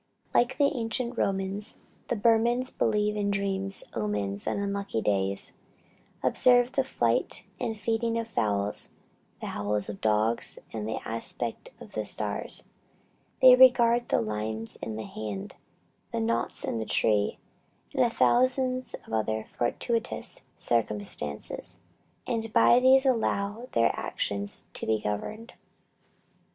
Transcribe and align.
Like 0.33 0.57
the 0.57 0.75
ancient 0.75 1.15
Romans, 1.15 1.77
the 2.07 2.15
Burmans 2.15 2.71
believe 2.75 3.15
in 3.15 3.29
dreams, 3.29 3.83
omens, 3.93 4.47
and 4.47 4.59
unlucky 4.59 4.99
days; 4.99 5.53
observe 6.23 6.71
the 6.71 6.83
flight 6.83 7.43
and 7.59 7.77
feeding 7.77 8.17
of 8.17 8.27
fowls, 8.27 8.89
the 9.41 9.45
howl 9.45 9.75
of 9.75 10.01
dogs, 10.01 10.57
and 10.73 10.87
the 10.87 11.07
aspect 11.07 11.69
of 11.79 11.91
the 11.93 12.03
stars; 12.03 12.63
they 13.43 13.53
regard 13.53 14.07
the 14.09 14.21
lines 14.21 14.75
in 14.77 14.95
the 14.95 15.05
hand, 15.05 15.53
the 16.11 16.19
knots 16.19 16.63
in 16.65 16.83
trees, 16.87 17.33
and 17.93 18.03
a 18.03 18.09
thousand 18.09 18.93
other 19.07 19.45
fortuitous 19.55 20.41
circumstances, 20.57 21.77
and 22.25 22.51
by 22.51 22.79
these 22.79 23.05
allow 23.05 23.67
their 23.73 23.91
actions 23.95 24.65
to 24.73 24.87
be 24.87 24.99
governed. 24.99 25.53